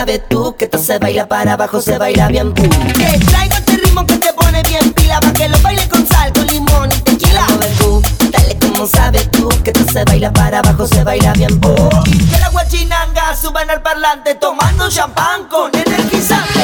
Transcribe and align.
sabes 0.00 0.22
tú 0.28 0.56
Que 0.56 0.64
esto 0.64 0.78
se 0.78 0.98
baila 0.98 1.26
para 1.28 1.52
abajo, 1.52 1.80
se 1.80 1.98
baila 1.98 2.28
bien 2.28 2.54
boom 2.54 2.70
Te 2.94 3.18
traigo 3.26 3.54
este 3.56 3.76
ritmo 3.76 4.06
que 4.06 4.16
te 4.16 4.32
pone 4.32 4.62
bien 4.62 4.92
pila 4.94 5.20
Pa' 5.20 5.32
que 5.32 5.48
lo 5.48 5.58
baile 5.60 5.86
con 5.88 6.06
sal, 6.06 6.32
con 6.32 6.46
limón 6.46 6.90
y 6.90 6.96
tequila. 7.02 7.44
Mueve 7.48 7.68
tú, 7.78 8.02
dale 8.30 8.58
como 8.58 8.86
sabes 8.86 9.30
tú 9.30 9.48
Que 9.62 9.70
esto 9.70 9.92
se 9.92 10.04
baila 10.04 10.32
para 10.32 10.60
abajo, 10.60 10.86
se 10.86 11.04
baila 11.04 11.32
bien 11.34 11.60
boom 11.60 12.04
Que 12.30 12.38
la 12.38 12.48
guachinanga 12.48 13.36
suban 13.36 13.68
al 13.68 13.82
parlante 13.82 14.34
Tomando 14.36 14.88
champán 14.88 15.44
con 15.48 15.70
energizante. 15.74 16.60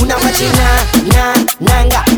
Una 0.00 0.16
guachina, 0.16 0.86
na, 1.14 1.34
nanga 1.58 2.11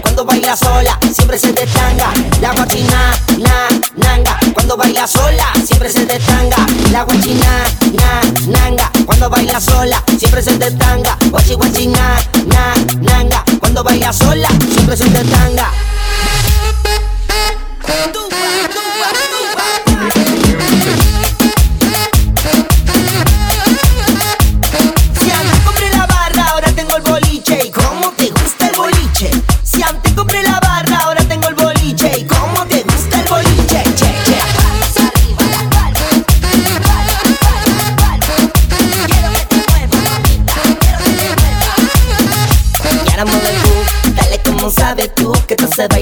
sola, 0.57 0.99
siempre 1.13 1.39
se 1.39 1.53
tanga. 1.53 2.13
La 2.41 2.53
guachina, 2.53 3.13
na, 3.39 3.69
nanga. 3.97 4.39
Cuando 4.53 4.77
baila 4.77 5.07
sola, 5.07 5.47
siempre 5.67 5.91
se 5.91 6.07
tanga. 6.07 6.67
La 6.93 7.05
guachina, 7.05 7.65
na, 7.93 8.21
nanga. 8.47 8.91
Cuando 9.07 9.31
baila 9.31 9.61
sola, 9.61 10.03
siempre 10.19 10.43
se 10.43 10.59
tanga. 10.59 11.17
Guachi, 11.31 11.55
guachina, 11.55 12.17
na, 12.47 12.75
nanga. 13.01 13.45
Cuando 13.61 13.83
baila 13.83 14.13
sola, 14.13 14.49
siempre 14.73 14.97
se 14.97 15.09
tanga 15.09 15.71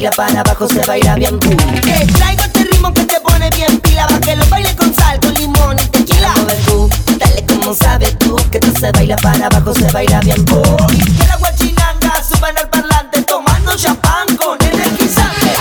baila 0.03 0.17
para 0.17 0.41
abajo, 0.41 0.67
se 0.67 0.85
baila 0.85 1.15
bien 1.15 1.39
boom 1.39 1.57
Te 1.81 2.07
traigo 2.07 2.43
este 2.43 2.65
ritmo 2.65 2.93
que 2.93 3.05
te 3.05 3.21
pone 3.21 3.49
bien 3.51 3.79
pila 3.81 4.07
Pa' 4.09 4.19
que 4.19 4.35
lo 4.35 4.45
baile 4.47 4.75
con 4.75 4.93
sal, 4.93 5.21
con 5.21 5.33
limón 5.35 5.79
y 5.79 5.87
tequila. 5.87 6.35
Tú, 6.67 6.91
dale 7.19 7.45
como 7.47 7.73
sabes 7.73 8.19
tú 8.19 8.35
Que 8.51 8.59
esto 8.59 8.73
se 8.81 8.91
baila 8.91 9.17
para 9.19 9.47
abajo, 9.47 9.73
se 9.73 9.89
baila 9.93 10.19
bien 10.21 10.45
boom 10.47 10.87
Que 11.19 11.27
la 11.29 11.37
guachinanga 11.37 12.15
suban 12.29 12.59
al 12.59 12.69
parlante 12.69 13.23
Tomando 13.23 13.77
champán 13.77 14.37
con 14.37 14.59
energizante. 14.61 15.53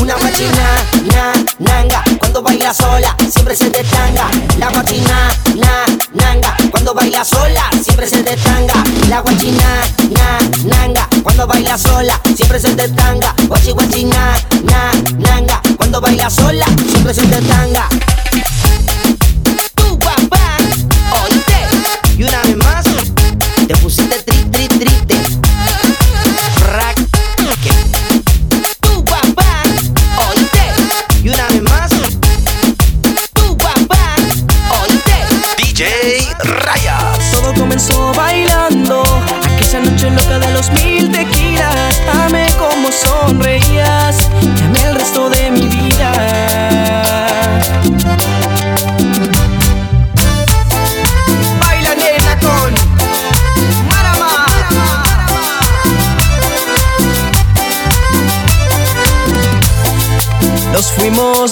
Una 0.00 0.14
guachina, 0.14 0.68
na, 1.12 1.32
nanga 1.58 2.02
Cuando 2.18 2.40
baila 2.40 2.72
sola, 2.72 3.14
siempre 3.28 3.54
se 3.54 3.68
La 3.92 4.05
tanga 8.34 8.82
La 9.08 9.20
guachina, 9.20 9.82
na, 10.10 10.38
nanga. 10.64 11.08
Cuando 11.22 11.46
baila 11.46 11.78
sola, 11.78 12.20
siempre 12.34 12.58
se 12.58 12.74
tanga. 12.74 13.34
Guachi, 13.46 13.72
guachina, 13.72 14.34
na, 14.64 14.90
nanga. 15.18 15.60
Cuando 15.76 16.00
baila 16.00 16.28
sola, 16.30 16.66
siempre 16.90 17.14
se 17.14 17.26
tanga 17.26 17.88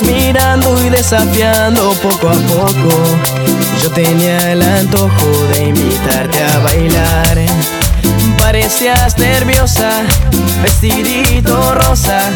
mirando 0.02 0.84
y 0.84 0.88
desafiando 0.88 1.92
poco 2.02 2.28
a 2.28 2.32
poco. 2.32 2.90
Yo 3.82 3.90
tenía 3.90 4.52
el 4.52 4.62
antojo 4.62 5.26
de 5.52 5.68
invitarte 5.68 6.42
a 6.42 6.58
bailar. 6.60 7.38
Parecías 8.38 9.16
nerviosa, 9.18 10.02
vestidito 10.62 11.74
rosa. 11.74 12.30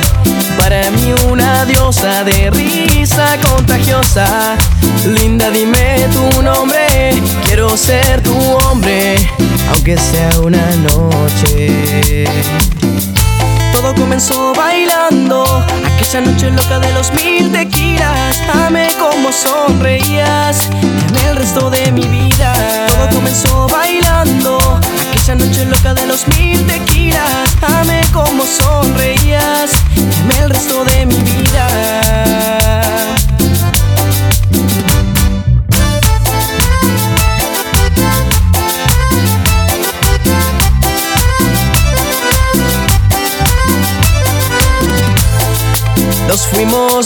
Para 0.59 0.91
mí 0.91 1.15
una 1.31 1.65
diosa 1.65 2.25
de 2.25 2.51
risa 2.51 3.37
contagiosa. 3.51 4.57
Linda 5.07 5.51
dime 5.51 6.07
tu 6.13 6.43
nombre, 6.43 7.13
quiero 7.45 7.77
ser 7.77 8.21
tu 8.23 8.37
hombre 8.37 9.17
Aunque 9.73 9.97
sea 9.97 10.41
una 10.41 10.67
noche 10.77 12.27
todo 13.81 13.95
comenzó 13.95 14.53
bailando. 14.55 15.45
Aquella 15.95 16.21
noche 16.23 16.51
loca 16.51 16.81
de 16.81 16.93
los 16.95 17.13
mil 17.13 17.53
tequilas 17.53 18.41
Amé 18.67 18.89
como 18.99 19.31
sonreías 19.31 20.69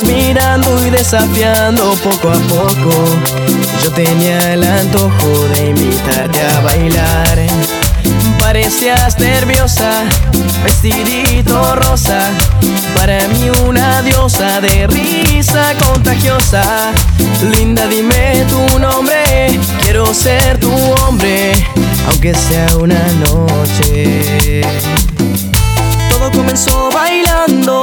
mirando 0.05 0.87
y 0.87 0.91
desafiando 0.91 1.95
poco 2.03 2.31
a 2.31 2.39
poco. 2.49 2.91
Yo 3.83 3.91
tenía 3.93 4.55
el 4.55 4.65
antojo 4.65 5.49
de 5.55 5.71
invitarte 5.71 6.41
a 6.41 6.61
bailar. 6.61 7.39
Parecías 8.39 9.19
nerviosa, 9.19 10.05
vestidito 10.65 11.77
rosa. 11.77 12.31
Para 12.95 13.19
mí 13.29 13.51
una 13.67 14.03
diosa 14.03 14.61
de 14.61 14.87
risa 14.87 15.75
contagiosa. 15.79 16.93
Linda, 17.57 17.87
dime 17.87 18.45
tu 18.49 18.79
nombre, 18.79 19.59
quiero 19.83 20.13
ser 20.13 20.59
tu 20.59 20.73
hombre, 20.73 21.53
aunque 22.09 22.35
sea 22.35 22.77
una 22.77 23.03
noche. 23.27 24.63
Todo 26.11 26.31
comenzó 26.31 26.91
bailando 26.93 27.81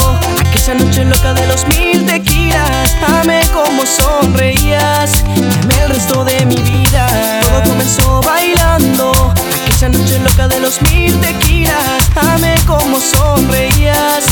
Aquella 0.70 0.86
noche 0.86 1.04
loca 1.04 1.34
de 1.34 1.48
los 1.48 1.66
mil 1.68 2.06
tequilas. 2.06 2.96
Amé 3.08 3.42
como 3.52 3.88
sonreías 3.88 5.24
amé 5.64 5.82
el 5.82 5.90
resto 5.90 6.24
de 6.24 6.46
mi 6.46 6.58
vida. 6.58 7.08
Todo 7.42 7.64
comenzó 7.64 8.22
bailando 8.22 9.34
Aquella 9.66 9.90
noche 9.90 10.20
loca 10.20 10.48
de 10.48 10.60
los 10.60 10.80
mil 10.84 11.20
tequilas. 11.22 12.08
Amé 12.16 12.54
como 12.68 13.00
sonreías 13.00 14.26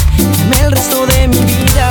amé 0.44 0.60
el 0.62 0.74
resto 0.74 1.07
de 1.07 1.28
mi 1.28 1.39
vida 1.39 1.89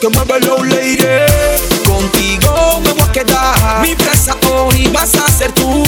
que 0.00 0.08
mueve 0.08 0.40
low 0.40 0.64
lady. 0.64 0.96
Contigo 1.86 2.80
me 2.82 2.92
voy 2.92 3.02
a 3.02 3.12
quedar. 3.12 3.82
Mi 3.82 3.94
presa 3.94 4.34
hoy 4.50 4.88
vas 4.88 5.14
a 5.14 5.30
ser 5.30 5.52
tú. 5.52 5.84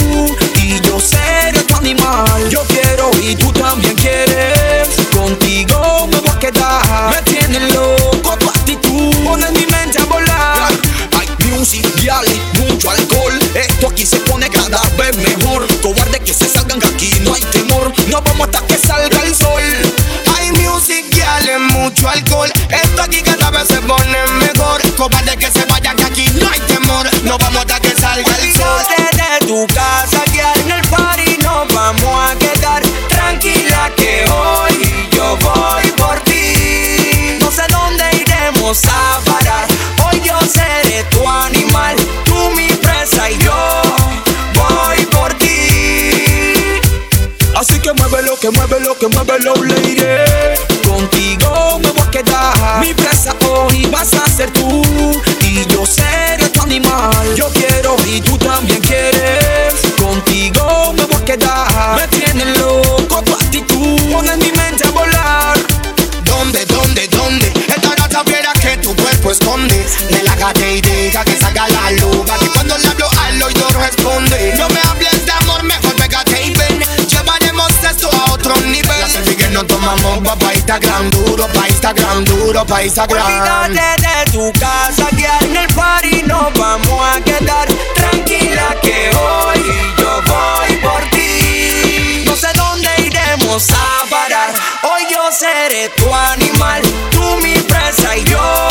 Instagram. 82.83 83.25
Olvídate 83.25 84.25
de 84.25 84.31
tu 84.31 84.51
casa, 84.59 85.07
que 85.15 85.45
en 85.45 85.55
el 85.55 85.67
party 85.73 86.23
nos 86.23 86.53
vamos 86.53 87.01
a 87.01 87.21
quedar. 87.21 87.67
Tranquila 87.95 88.75
que 88.81 89.09
hoy 89.15 89.63
yo 89.97 90.21
voy 90.27 90.75
por 90.77 91.01
ti. 91.11 92.23
No 92.25 92.35
sé 92.35 92.47
dónde 92.55 92.89
iremos 93.05 93.69
a 93.69 94.05
parar. 94.09 94.53
Hoy 94.83 95.03
yo 95.09 95.31
seré 95.31 95.89
tu 95.95 96.13
animal, 96.13 96.81
tú 97.11 97.23
mi 97.37 97.53
presa 97.59 98.17
y 98.17 98.23
yo 98.25 98.67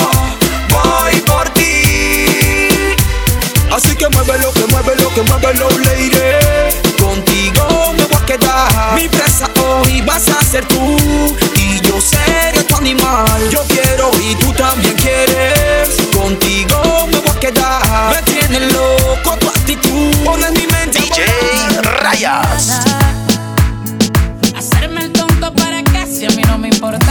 voy 0.68 1.20
por 1.22 1.48
ti. 1.50 2.26
Así 3.72 3.96
que 3.96 4.08
mueve 4.10 4.38
lo, 4.40 4.52
que 4.52 4.66
mueve 4.66 4.94
lo, 4.96 5.08
que 5.14 5.22
muévelo, 5.22 5.68
lady. 5.70 6.10
Contigo 7.02 7.94
me 7.96 8.04
voy 8.04 8.16
a 8.20 8.26
quedar. 8.26 8.94
Mi 8.94 9.08
presa 9.08 9.48
hoy 9.64 10.02
vas 10.02 10.28
a 10.28 10.44
ser 10.44 10.66
tú 10.66 10.96
y 11.56 11.80
yo 11.80 11.98
seré 11.98 12.61
animal. 12.82 13.48
Yo 13.50 13.62
quiero 13.68 14.10
y 14.20 14.34
tú 14.36 14.52
también 14.52 14.94
quieres. 14.96 15.88
Contigo 16.16 17.06
me 17.06 17.18
voy 17.20 17.28
a 17.28 17.40
quedar. 17.40 18.10
Me 18.10 18.22
tiene 18.22 18.60
loco 18.72 19.36
tu 19.38 19.48
actitud. 19.48 20.14
Pones 20.24 20.50
mi 20.52 20.66
mente. 20.66 20.98
DJ 21.00 21.22
Rayas. 22.00 22.80
Hacerme 24.56 25.04
el 25.04 25.12
tonto 25.12 25.52
para 25.54 25.82
que 25.82 26.06
si 26.06 26.26
a 26.26 26.30
mí 26.30 26.42
no 26.46 26.58
me 26.58 26.68
importa. 26.68 27.01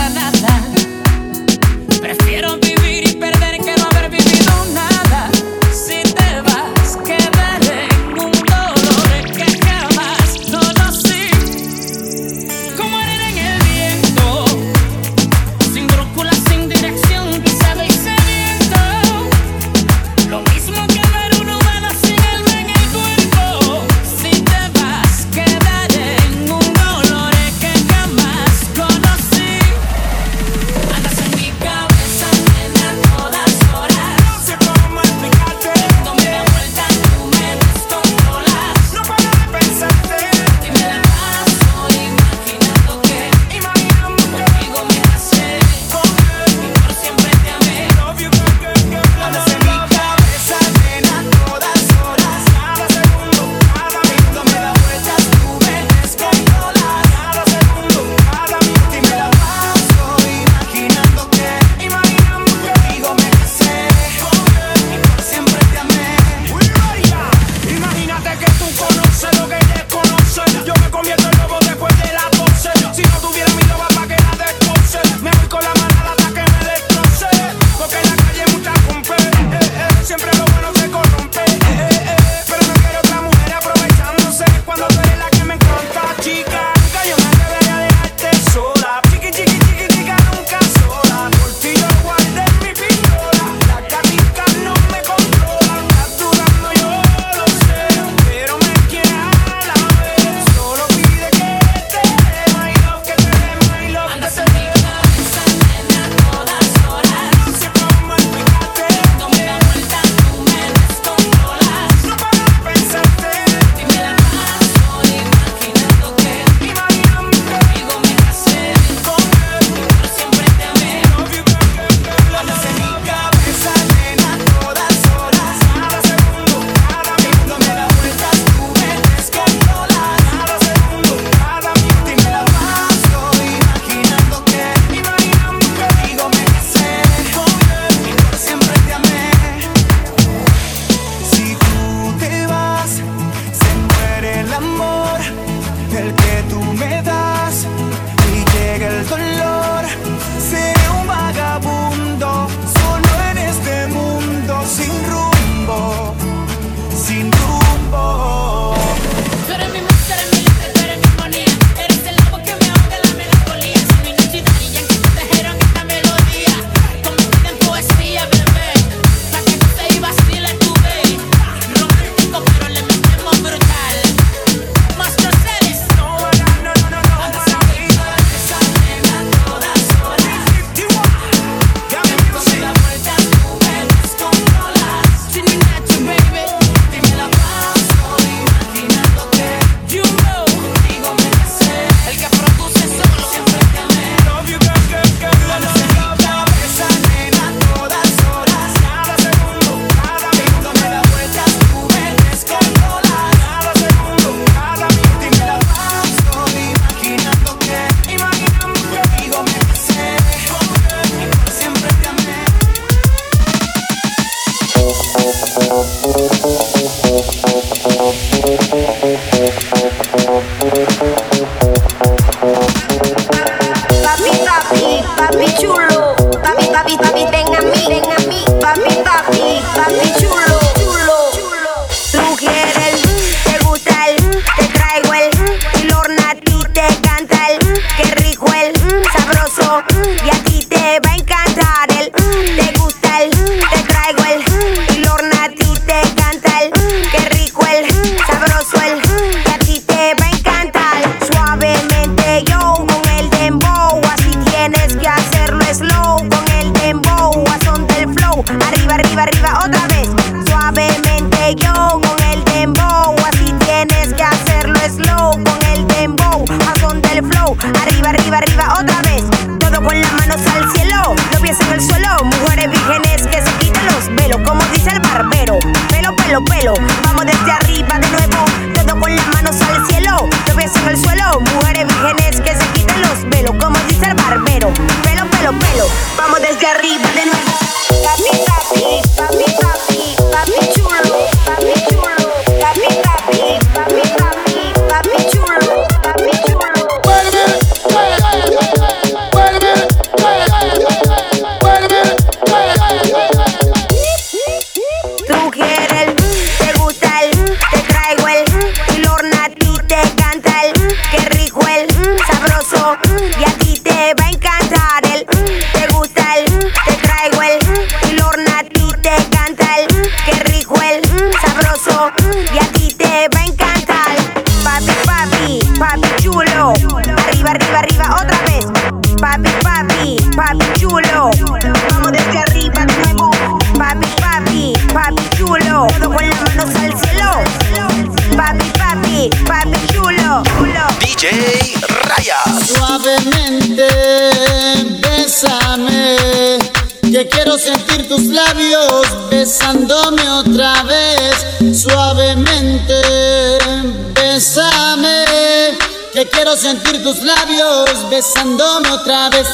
Sentir 356.56 357.02
tus 357.02 357.22
labios 357.22 358.08
besándome 358.10 358.90
otra 358.90 359.30
vez 359.30 359.48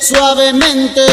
suavemente. 0.00 1.04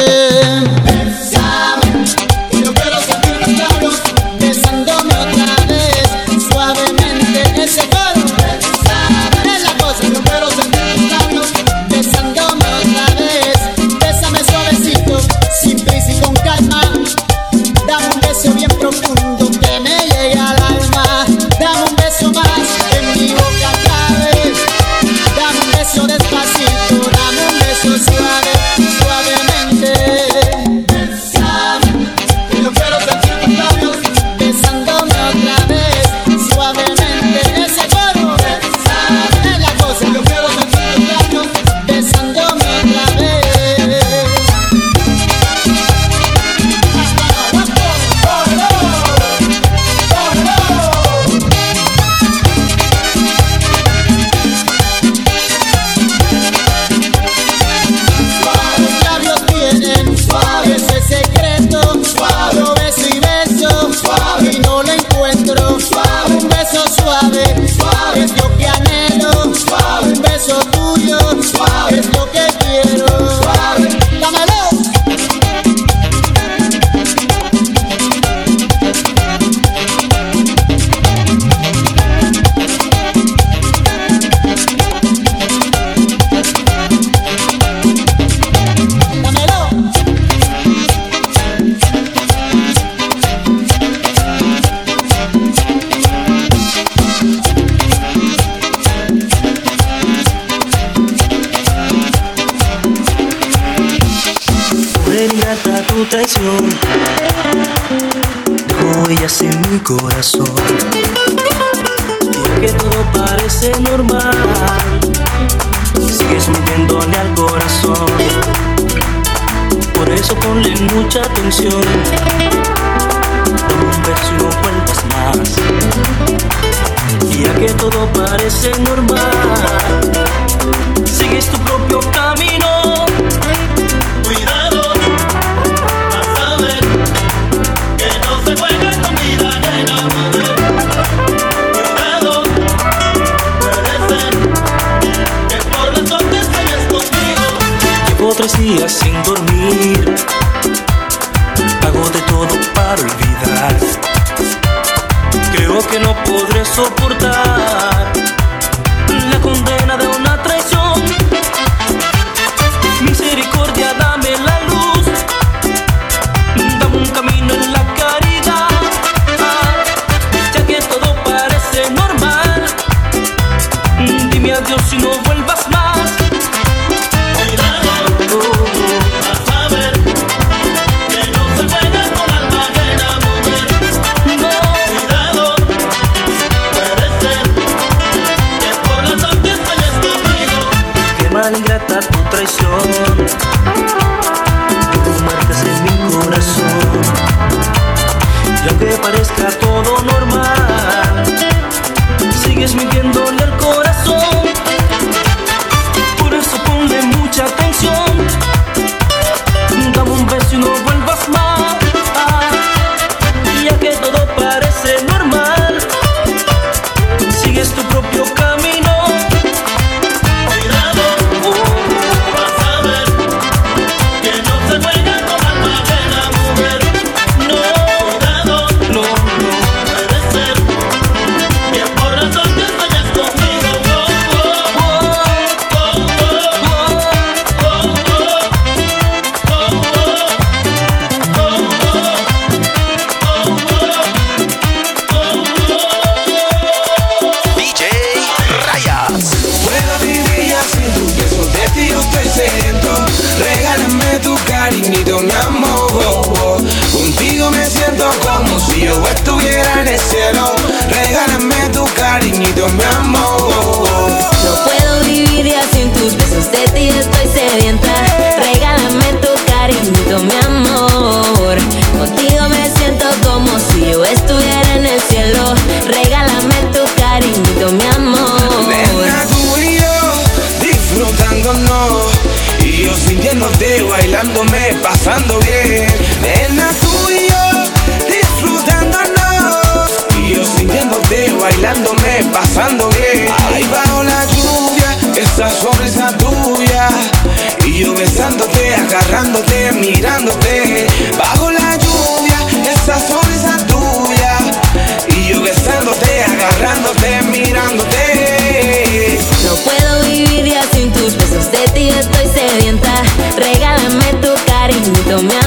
Cariñito, 315.18 315.47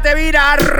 déjate 0.00 0.14
virar. 0.14 0.75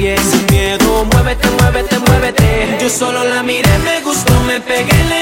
Sin 0.00 0.46
miedo, 0.50 1.04
muévete, 1.12 1.46
muévete, 1.60 1.98
muévete. 1.98 2.78
Yo 2.80 2.88
solo 2.88 3.22
la 3.22 3.42
miré, 3.42 3.68
me 3.84 4.00
gustó, 4.00 4.32
me 4.46 4.58
pegué, 4.58 4.96
le 5.10 5.19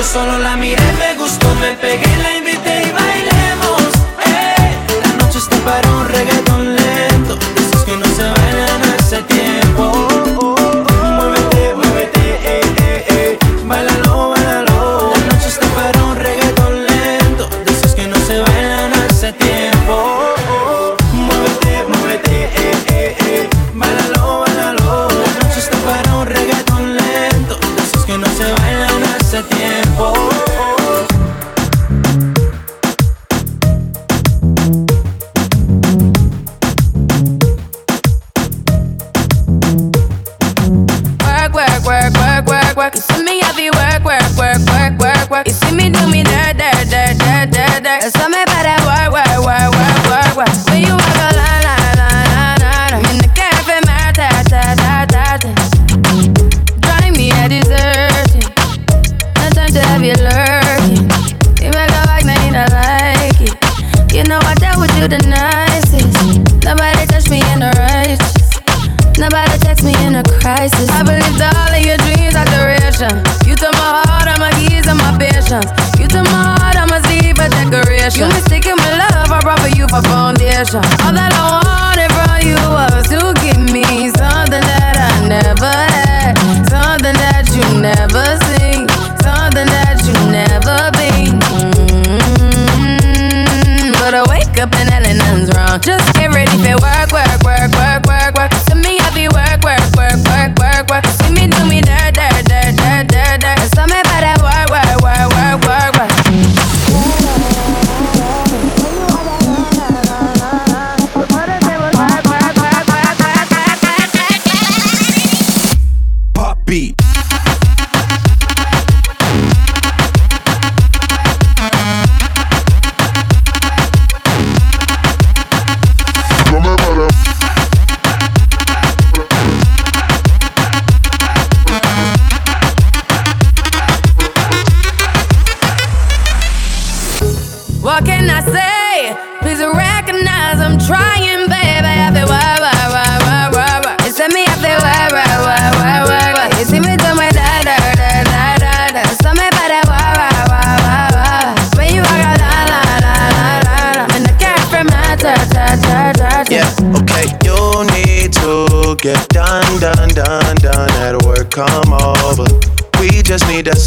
Yo 0.00 0.06
solo 0.06 0.38
la 0.38 0.56
miré. 0.56 1.09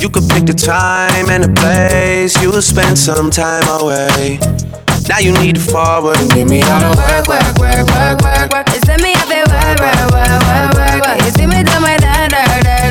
You 0.00 0.08
could 0.08 0.26
pick 0.30 0.46
the 0.46 0.54
time 0.54 1.28
and 1.28 1.44
the 1.44 1.52
place. 1.60 2.40
You 2.42 2.50
will 2.50 2.62
spend 2.62 2.98
some 2.98 3.30
time 3.30 3.68
away. 3.68 4.38
Now 5.08 5.18
you 5.18 5.32
need 5.32 5.56
to 5.56 5.60
forward 5.60 6.16
and 6.18 6.30
give 6.32 6.48
me 6.48 6.62
all 6.62 6.80
the 6.80 6.96
work, 6.96 7.28
work, 7.28 7.58
work, 7.60 7.86
work, 7.86 8.20
work, 8.24 8.50
work. 8.50 8.66
You 8.72 8.80
send 8.86 9.02
me 9.02 9.12
up 9.12 9.28
there, 9.28 9.44
work, 9.44 9.78
work, 9.78 10.10
work, 10.10 10.40
work, 10.48 10.72
work, 10.72 11.04
work. 11.04 11.18
You 11.24 11.30
see 11.36 11.46
me 11.46 11.62
do 11.62 11.76
my 11.80 11.96
da 12.00 12.28
da 12.28 12.60
da 12.62 12.89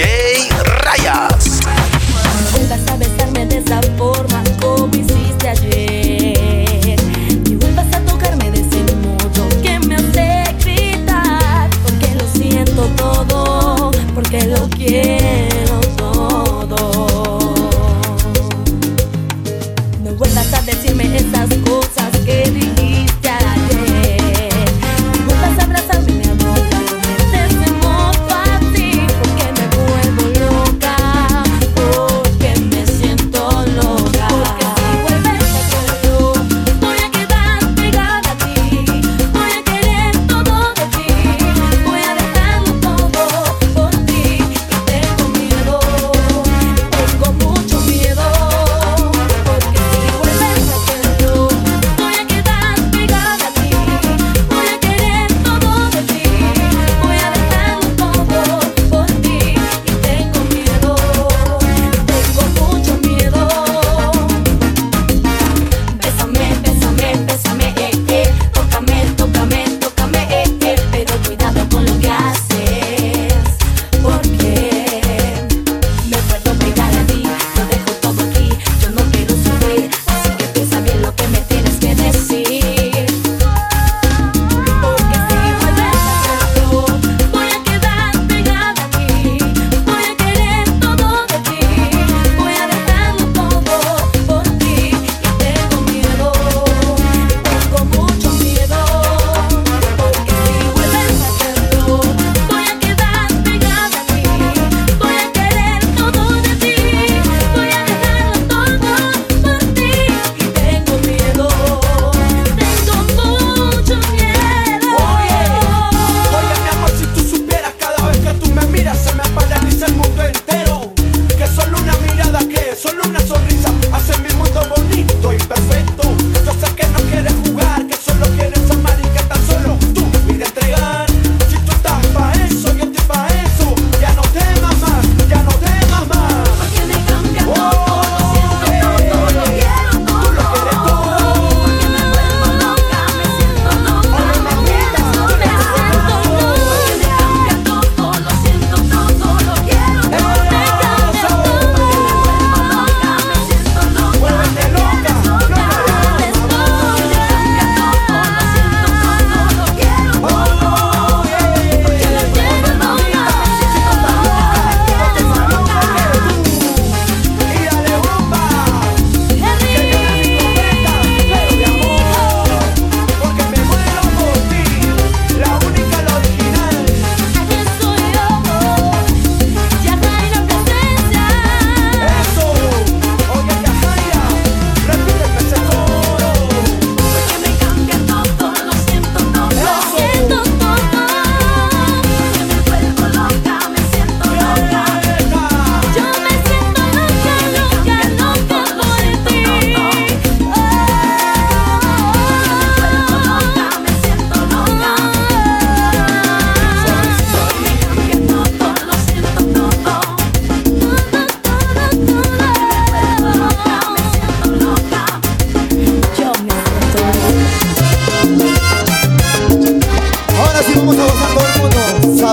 Yeah. 0.00 0.29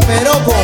pero 0.05 0.31
por 0.43 0.56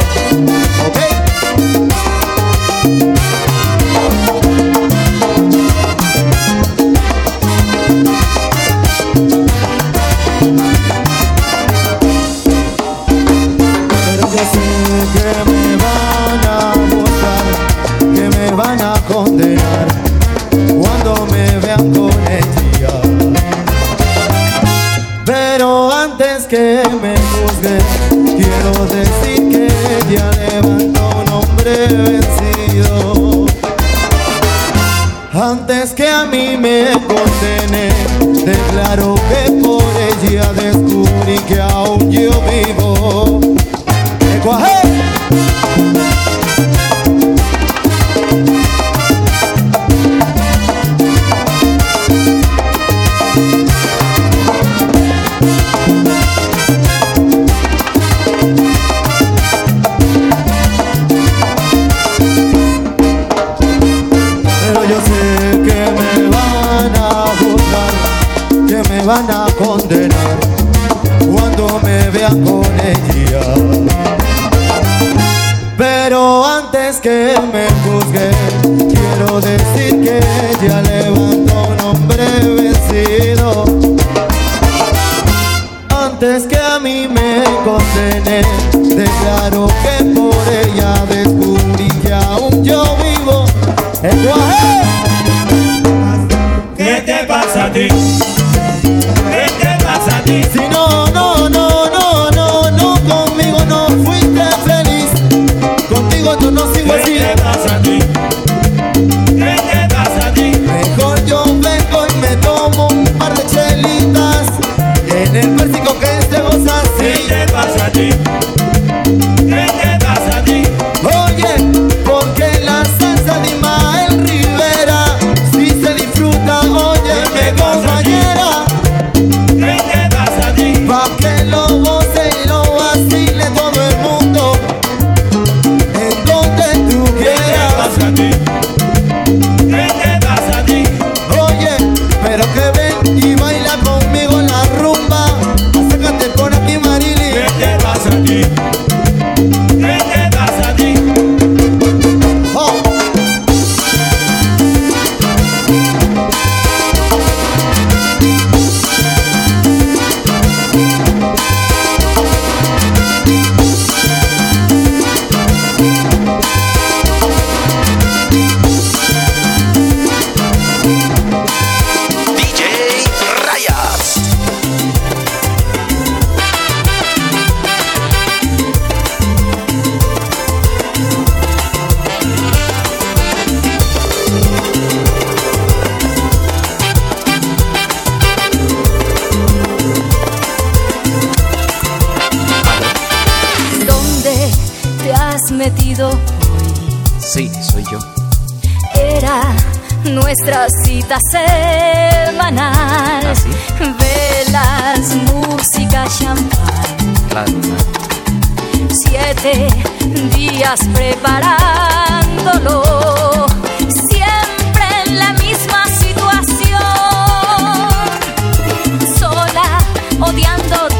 odiándote 220.63 220.92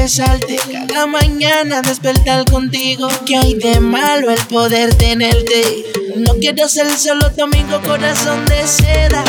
besarte? 0.00 0.56
Cada 0.88 1.06
mañana 1.06 1.82
despertar 1.82 2.50
contigo. 2.50 3.08
Que 3.26 3.36
hay 3.36 3.54
de 3.54 3.80
malo 3.80 4.30
el 4.30 4.42
poder 4.46 4.94
tenerte? 4.94 5.84
No 6.16 6.34
quiero 6.40 6.68
ser 6.68 6.90
solo 6.96 7.28
domingo, 7.36 7.80
corazón 7.82 8.44
de 8.46 8.66
seda. 8.66 9.22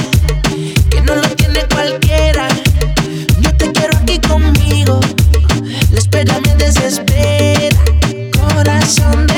Que 0.90 1.02
no 1.02 1.16
lo 1.16 1.28
tiene 1.36 1.62
cualquiera. 1.74 2.48
Yo 3.42 3.56
te 3.58 3.72
quiero 3.72 3.98
aquí 3.98 4.20
conmigo. 4.20 5.00
La 5.92 6.00
espera 6.00 6.40
me 6.40 6.56
desespera. 6.56 7.78
Corazón 8.40 9.28
de 9.28 9.31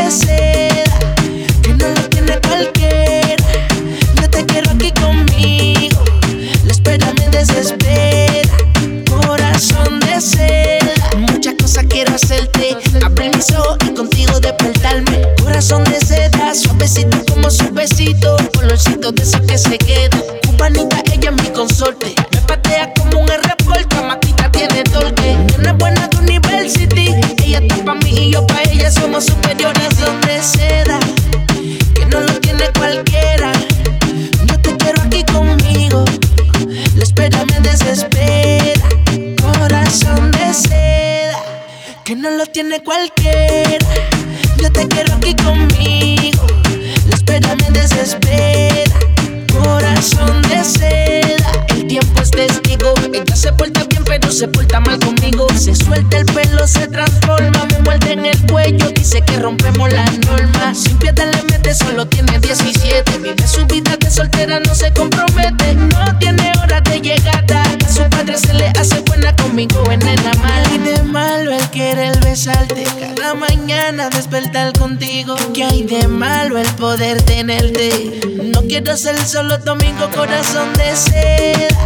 se 64.84 64.94
compromete. 64.94 65.76
No 65.76 66.18
tiene 66.20 66.52
hora 66.62 66.82
de 66.82 67.00
llegada. 67.00 67.64
A 67.86 67.90
su 67.90 68.04
padre 68.10 68.38
se 68.38 68.54
le 68.54 68.68
hace 68.70 69.00
buena 69.02 69.34
conmigo 69.36 69.82
en 69.90 70.02
el 70.02 70.22
mal. 70.40 70.64
Y 70.74 70.78
de 70.80 71.04
malo 71.04 71.52
el 71.52 71.70
querer 71.70 72.20
besarte. 72.20 72.84
Cada 73.00 73.34
mañana 73.34 74.10
despertar 74.10 74.74
contigo. 74.74 75.36
Que 75.54 75.64
hay 75.64 75.84
de 75.84 76.08
malo 76.08 76.58
el 76.58 76.68
poder 76.76 77.22
tenerte. 77.22 78.20
No 78.44 78.62
quiero 78.64 78.98
ser 78.98 79.18
solo 79.18 79.58
domingo, 79.60 80.10
corazón 80.14 80.74
de 80.74 80.96
seda. 80.96 81.84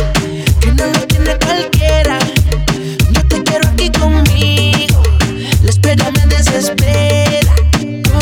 Que 0.59 0.71
no 0.71 0.85
lo 0.87 0.99
tiene 1.07 1.35
cualquiera. 1.37 2.17
Yo 3.11 3.27
te 3.27 3.43
quiero 3.43 3.67
aquí 3.69 3.91
conmigo. 3.91 5.03
La 5.63 5.69
espera 5.69 6.09
me 6.11 6.25
desespera. 6.35 7.53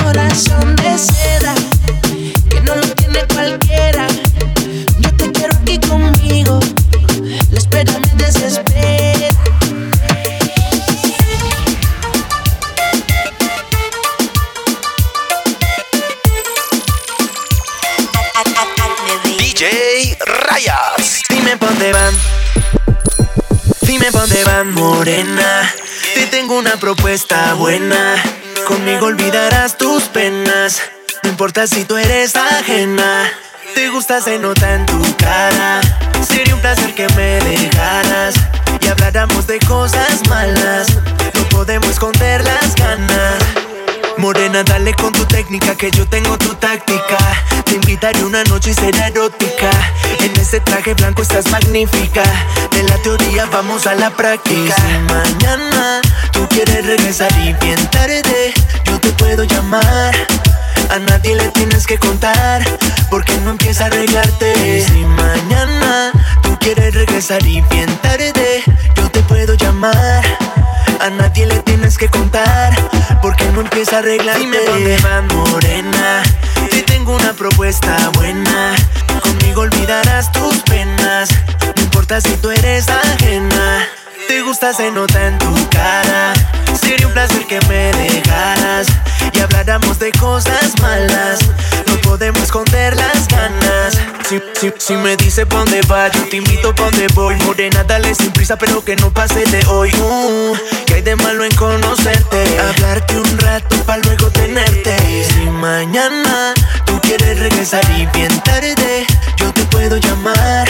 Corazón 0.03 0.76
de 0.76 0.97
seda. 0.97 1.55
Que 2.49 2.59
no 2.61 2.76
lo 2.76 2.88
tiene 2.95 3.19
cualquiera. 3.34 4.07
Morena. 24.76 25.73
Te 26.13 26.28
tengo 26.28 26.57
una 26.57 26.78
propuesta 26.78 27.53
buena. 27.55 28.15
Conmigo 28.67 29.07
olvidarás 29.07 29.78
tus 29.78 30.03
penas. 30.03 30.82
No 31.23 31.30
importa 31.30 31.65
si 31.65 31.84
tú 31.86 31.97
eres 31.97 32.36
ajena. 32.36 33.32
Te 33.73 33.89
gusta, 33.89 34.21
se 34.21 34.38
nota 34.38 34.76
en 34.76 34.86
tu 34.86 35.01
cara. 35.17 35.82
Sería 36.28 36.53
un 36.53 36.61
placer 36.61 36.93
que 36.93 37.07
me 37.15 37.39
dejaras. 37.39 38.36
Y 38.82 38.88
habláramos 38.88 39.47
de 39.47 39.59
cosas 39.59 40.28
malas. 40.30 40.88
No 41.34 41.49
podemos 41.49 41.89
esconder 41.89 42.43
las 42.43 42.76
ganas. 42.76 43.43
Morena, 44.17 44.63
dale 44.63 44.93
con 44.93 45.11
tu 45.11 45.26
técnica 45.26 45.76
que 45.76 45.91
yo 45.91 46.07
tengo 46.07 46.38
tu 46.38 46.53
táctica. 46.55 47.17
Te 47.66 47.76
invitaré 47.76 48.24
una 48.24 48.43
noche 48.45 48.72
y 48.72 48.74
será 48.74 49.07
erótica. 49.07 49.70
En 50.20 50.36
ese 50.39 50.59
traje 50.59 50.93
blanco 50.93 51.22
estás 51.22 51.49
magnífica. 51.51 52.24
De 52.72 52.84
la 52.84 52.97
teoría 53.01 53.45
vamos 53.45 53.88
a 53.88 53.95
la 53.95 54.09
práctica. 54.11 54.59
Y 54.59 54.72
si 54.72 54.97
mañana 55.13 56.01
tú 56.32 56.47
quieres 56.49 56.86
regresar 56.86 57.32
y 57.39 57.53
bien 57.53 57.80
tarde, 57.89 58.53
yo 58.86 58.99
te 58.99 59.09
puedo 59.13 59.43
llamar. 59.43 60.16
A 60.91 60.99
nadie 60.99 61.36
le 61.36 61.49
tienes 61.49 61.88
que 61.88 61.97
contar, 61.97 62.63
porque 63.09 63.36
no 63.38 63.51
empieza 63.51 63.86
a 63.86 63.88
arreglarte. 63.88 64.53
Y 64.78 64.82
si 64.82 65.03
mañana 65.05 66.11
tú 66.43 66.57
quieres 66.59 66.93
regresar 66.93 67.45
y 67.45 67.61
bien 67.61 67.89
tarde, 67.97 68.63
yo 68.95 69.09
te 69.09 69.22
puedo 69.24 69.55
llamar. 69.55 70.24
A 71.01 71.09
nadie 71.09 71.45
le 71.47 71.59
tienes 71.63 71.97
que 71.97 72.07
contar, 72.07 72.74
porque 73.22 73.45
no 73.51 73.61
empieza 73.61 73.97
a 73.97 73.99
arreglarte. 73.99 74.39
Dime 74.39 74.57
dónde 74.66 75.34
morena. 75.34 76.24
Te 76.76 76.82
tengo 76.82 77.15
una 77.15 77.32
propuesta 77.32 77.95
buena. 78.15 78.76
Conmigo 79.23 79.61
olvidarás 79.61 80.30
tus 80.34 80.57
penas. 80.63 81.30
No 81.73 81.82
importa 81.82 82.19
si 82.19 82.36
tú 82.36 82.51
eres 82.51 82.89
ajena. 82.89 83.88
Te 84.28 84.41
gusta, 84.41 84.73
se 84.73 84.91
nota 84.91 85.26
en 85.26 85.38
tu 85.38 85.69
cara. 85.69 86.34
Sería 86.78 87.07
un 87.07 87.13
placer 87.13 87.47
que 87.47 87.61
me 87.69 87.93
dejaras 87.93 88.88
y 89.34 89.39
habláramos 89.39 89.99
de 89.99 90.11
cosas 90.11 90.73
malas. 90.82 90.84
Si, 94.77 94.93
me 94.95 95.15
dice 95.17 95.45
pa' 95.45 95.57
dónde 95.57 95.81
va, 95.83 96.11
yo 96.11 96.23
te 96.29 96.38
invito 96.38 96.73
pa' 96.73 96.86
dónde 96.86 97.07
voy. 97.13 97.36
Morena, 97.45 97.83
dale 97.83 98.13
sin 98.15 98.31
prisa, 98.31 98.57
pero 98.57 98.83
que 98.83 98.95
no 98.95 99.11
pase 99.11 99.45
de 99.45 99.65
hoy. 99.67 99.91
Uh, 99.95 100.55
que 100.86 100.95
hay 100.95 101.01
de 101.01 101.15
malo 101.15 101.43
en 101.43 101.55
conocerte? 101.55 102.59
Hablarte 102.59 103.17
un 103.19 103.38
rato 103.39 103.75
pa' 103.86 103.97
luego 103.97 104.29
tenerte. 104.31 104.97
Si 105.29 105.49
mañana 105.49 106.53
tú 106.86 106.99
quieres 107.01 107.39
regresar 107.39 107.83
y 107.97 108.05
bien 108.07 108.39
tarde, 108.41 109.05
yo 109.38 109.51
te 109.53 109.63
puedo 109.65 109.97
llamar. 109.97 110.67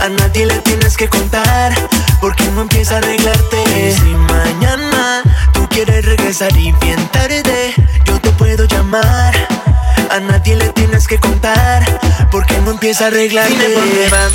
A 0.00 0.08
nadie 0.08 0.46
le 0.46 0.58
tienes 0.62 0.96
que 0.96 1.08
contar, 1.08 1.72
porque 2.20 2.44
no 2.54 2.62
empieza 2.62 2.96
a 2.96 2.98
arreglarte. 2.98 3.94
Si 3.94 4.14
mañana 4.14 5.22
tú 5.52 5.68
quieres 5.68 6.04
regresar 6.04 6.50
y 6.56 6.72
bien 6.72 7.08
tarde, 7.08 7.74
yo 8.04 8.20
te 8.20 8.30
puedo 8.32 8.64
llamar. 8.64 9.34
A 10.10 10.20
nadie 10.20 10.56
le 10.56 10.71
tienes 11.02 11.08
que 11.08 11.28
contar, 11.28 11.84
porque 12.30 12.58
no 12.58 12.72
empieza 12.72 13.04
a 13.04 13.06
arreglarte. 13.08 13.54
Dime 13.54 13.74
pa' 13.74 13.80
dónde 13.80 14.08
van. 14.08 14.32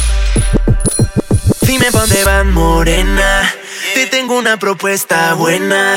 Dime 1.62 1.92
dónde 1.92 2.24
van, 2.24 2.54
morena. 2.54 3.54
Te 3.94 4.08
tengo 4.08 4.38
una 4.38 4.58
propuesta 4.58 5.34
buena. 5.34 5.96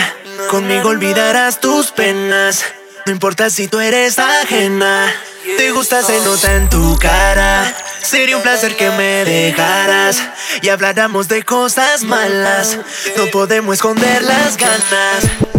Conmigo 0.48 0.90
olvidarás 0.90 1.60
tus 1.60 1.90
penas. 1.92 2.64
No 3.06 3.12
importa 3.12 3.50
si 3.50 3.68
tú 3.68 3.80
eres 3.80 4.18
ajena. 4.18 5.12
Te 5.56 5.70
gusta, 5.72 6.02
se 6.02 6.20
nota 6.20 6.54
en 6.54 6.68
tu 6.68 6.98
cara. 6.98 7.74
Sería 8.02 8.36
un 8.36 8.42
placer 8.42 8.76
que 8.76 8.90
me 8.90 9.24
dejaras 9.24 10.22
y 10.62 10.68
habláramos 10.68 11.28
de 11.28 11.42
cosas 11.42 12.02
malas. 12.02 12.78
No 13.16 13.26
podemos 13.26 13.74
esconder 13.74 14.22
las 14.22 14.56
ganas. 14.56 15.49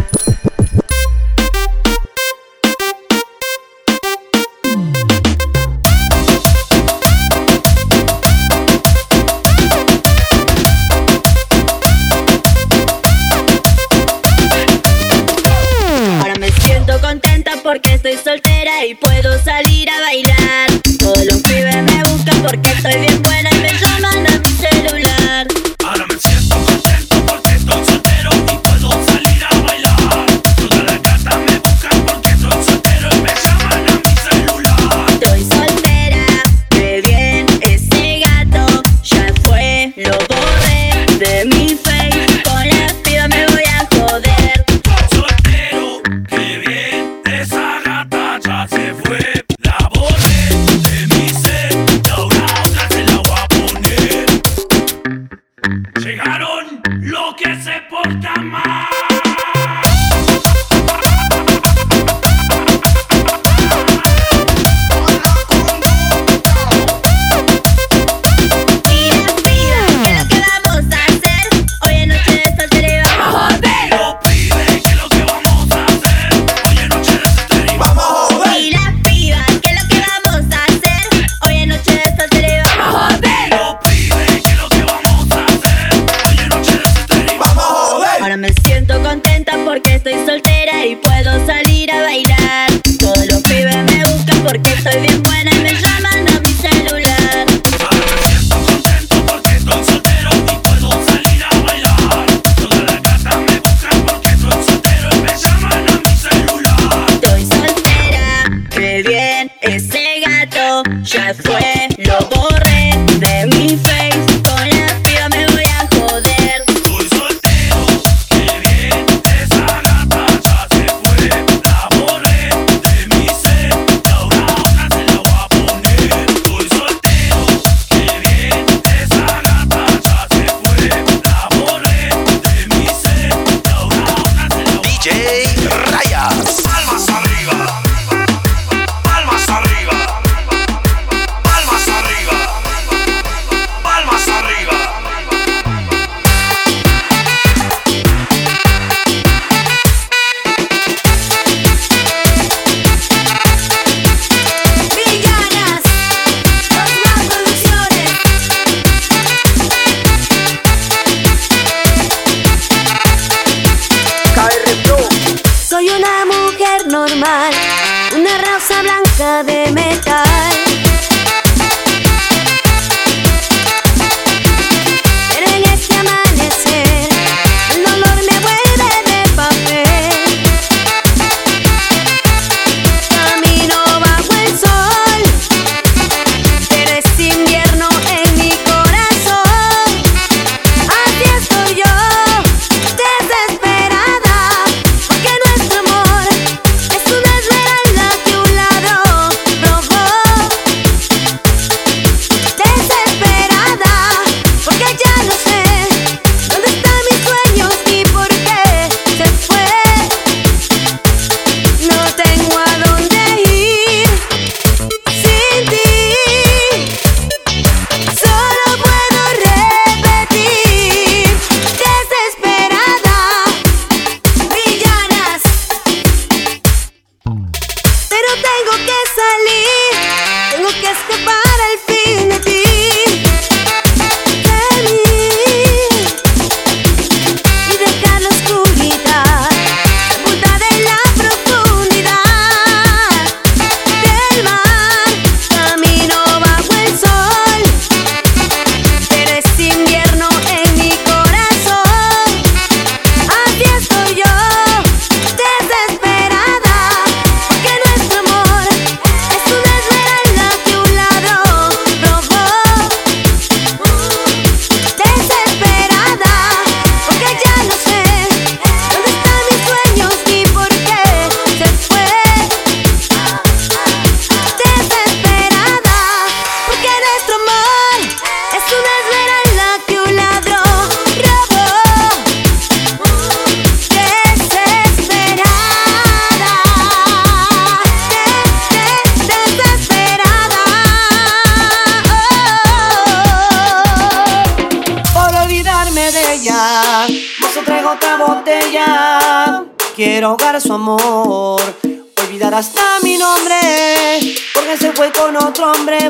Porque 17.72 17.94
estoy 17.94 18.18
soltera 18.22 18.86
y 18.86 18.96
puedo 18.96 19.42
salir 19.46 19.90
a 19.90 20.02
bailar. 20.02 20.70
Todos 21.00 21.26
los 21.26 21.42
pibes 21.42 21.84
me 21.84 22.04
buscan 22.04 22.42
porque 22.42 22.70
estoy 22.70 23.00
bien 23.00 23.22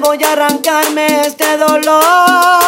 el 0.01 0.07
amor 0.07 0.17
y 0.19 0.23
el 0.23 1.63
olvido. 1.63 2.60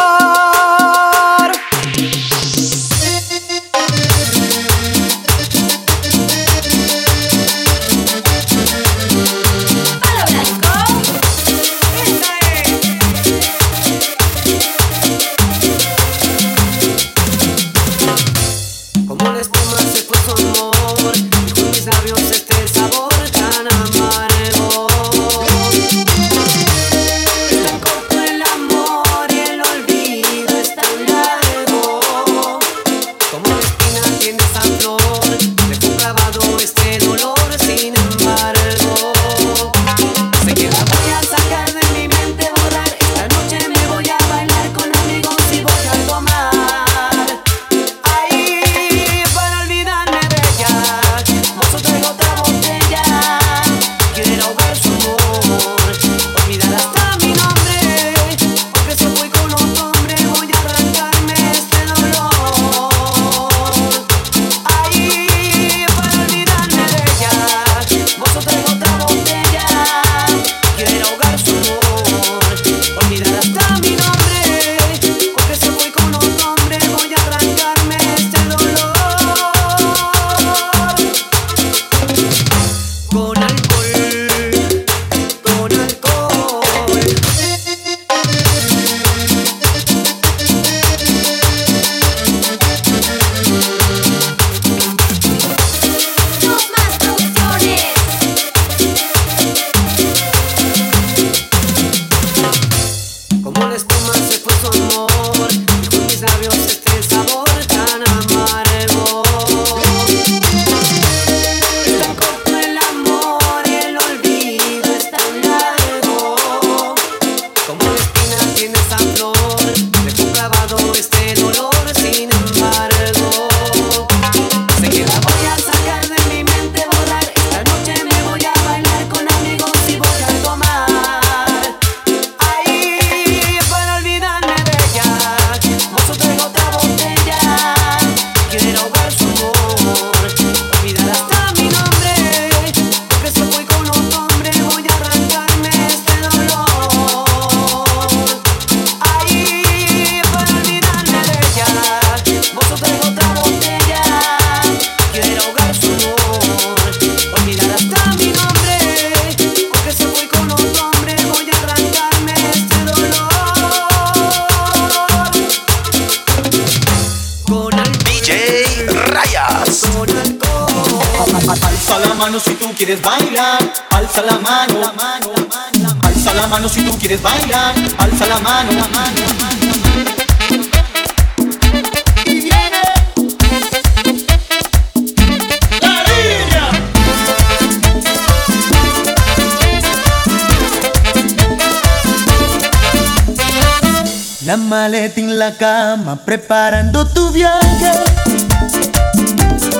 La 194.54 194.58
maleta 194.58 195.20
en 195.20 195.36
la 195.36 195.50
cama, 195.50 196.14
preparando 196.14 197.04
tu 197.08 197.32
viaje. 197.32 197.90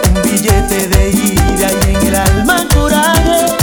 Un 0.09 0.22
billete 0.25 0.89
de 0.89 1.11
ida 1.11 1.68
y 1.70 1.95
en 1.95 2.07
el 2.09 2.16
alma 2.16 2.66
coraje. 2.75 3.55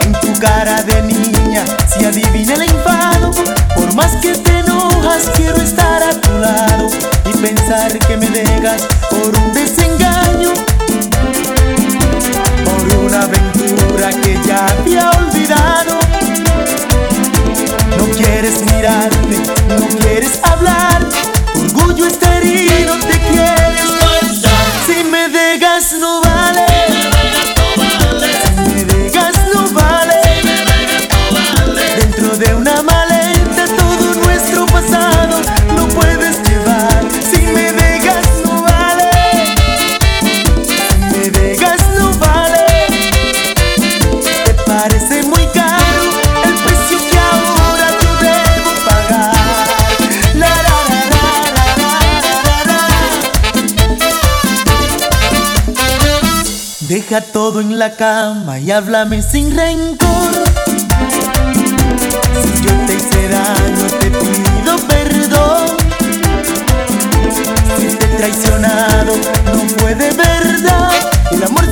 En 0.00 0.12
tu 0.14 0.40
cara 0.40 0.82
de 0.82 1.02
niña, 1.02 1.62
si 1.86 2.04
adivina 2.04 2.54
el 2.54 2.62
enfado, 2.62 3.30
por 3.76 3.94
más 3.94 4.16
que 4.16 4.32
te 4.32 4.58
enojas, 4.58 5.30
quiero 5.36 5.58
estar 5.58 6.02
a 6.02 6.20
tu 6.20 6.36
lado 6.38 6.88
y 7.24 7.38
pensar 7.38 7.96
que 7.96 8.16
me 8.16 8.28
dejas 8.30 8.82
por 9.08 9.38
un 9.38 9.52
desengaño. 9.54 10.52
Por 12.64 13.04
una 13.04 13.22
aventura 13.22 14.10
que 14.20 14.36
ya 14.44 14.66
había 14.66 15.12
olvidado. 15.12 15.96
No 17.98 18.04
quieres 18.16 18.60
mirar 18.72 19.27
Todo 57.20 57.60
en 57.60 57.78
la 57.80 57.96
cama 57.96 58.60
y 58.60 58.70
háblame 58.70 59.22
sin 59.22 59.54
rencor. 59.56 60.08
Si 62.42 62.62
yo 62.62 62.72
te 62.86 62.94
hice 62.94 63.28
daño, 63.28 63.86
te 63.98 64.10
pido 64.10 64.76
perdón. 64.86 65.76
Si 67.76 67.96
te 67.96 68.04
he 68.04 68.16
traicionado, 68.18 69.14
no 69.46 69.68
fue 69.78 69.96
de 69.96 70.10
verdad. 70.12 70.92
El 71.32 71.42
amor 71.42 71.66